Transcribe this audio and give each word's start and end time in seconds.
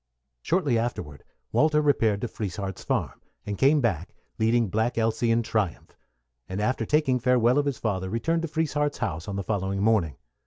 Shortly 0.41 0.79
afterward 0.79 1.23
Walter 1.51 1.79
repaired 1.79 2.21
to 2.21 2.27
Frieshardt's 2.27 2.83
farm, 2.83 3.21
and 3.45 3.55
came 3.55 3.81
back 3.81 4.15
leading 4.39 4.67
Black 4.67 4.95
Elsy 4.97 5.29
in 5.29 5.43
triumph; 5.43 5.95
and 6.49 6.59
after 6.59 6.87
taking 6.87 7.19
farewell 7.19 7.59
of 7.59 7.67
his 7.67 7.77
father, 7.77 8.09
returned 8.09 8.41
to 8.41 8.47
Frieshardt's 8.47 8.97
house 8.97 9.27
on 9.27 9.35
the 9.35 9.43
following 9.43 9.79
morning. 9.83 10.15